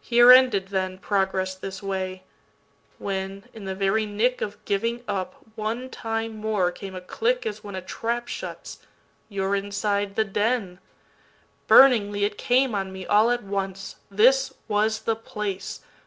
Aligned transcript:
Here 0.00 0.32
ended, 0.32 0.68
then, 0.68 0.96
Progress 0.96 1.54
this 1.54 1.82
way. 1.82 2.22
When, 2.96 3.44
in 3.52 3.66
the 3.66 3.74
very 3.74 4.06
nickOf 4.06 4.56
giving 4.64 5.04
up, 5.06 5.44
one 5.56 5.90
time 5.90 6.38
more, 6.38 6.70
came 6.72 6.94
a 6.94 7.02
clickAs 7.02 7.58
when 7.58 7.74
a 7.74 7.82
trap 7.82 8.28
shuts—you 8.28 9.44
're 9.44 9.54
inside 9.54 10.16
the 10.16 10.24
den. 10.24 10.78
Burningly 11.66 12.24
it 12.24 12.38
came 12.38 12.74
on 12.74 12.94
me 12.94 13.04
all 13.04 13.30
at 13.30 13.42
once, 13.42 13.96
This 14.10 14.54
was 14.68 15.00
the 15.00 15.14
place! 15.16 15.80